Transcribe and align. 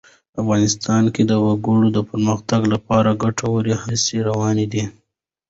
افغانستان 0.41 1.03
کې 1.13 1.23
د 1.31 1.33
وګړي 1.45 1.89
د 1.93 1.99
پرمختګ 2.09 2.61
لپاره 2.73 3.19
ګټورې 3.23 3.73
هڅې 3.83 4.17
روانې 4.29 4.65
دي. 4.73 4.83